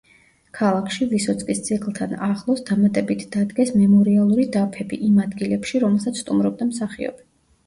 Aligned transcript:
ქალაქში, 0.59 1.05
ვისოცკის 1.09 1.59
ძეგლთან 1.67 2.15
ახლოს, 2.27 2.63
დამატებით 2.69 3.27
დადგეს 3.37 3.75
მემორიალური 3.83 4.47
დაფები, 4.57 5.01
იმ 5.11 5.21
ადგილებში, 5.27 5.83
რომელსაც 5.87 6.25
სტუმრობდა 6.25 6.71
მსახიობი. 6.73 7.25